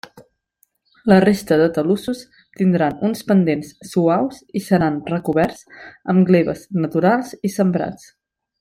La 1.11 1.17
resta 1.25 1.57
de 1.59 1.67
talussos 1.75 2.23
tindran 2.61 2.97
uns 3.09 3.21
pendents 3.29 3.69
suaus 3.91 4.41
i 4.61 4.63
seran 4.71 4.97
recoberts 5.13 5.63
amb 6.15 6.29
gleves 6.33 6.65
naturals 6.87 7.37
i 7.51 7.53
sembrats. 7.59 8.11